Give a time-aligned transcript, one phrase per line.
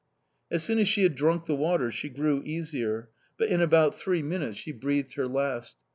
[0.49, 4.23] "As soon as she had drunk the water, she grew easier but in about three
[4.23, 5.75] minutes she breathed her last!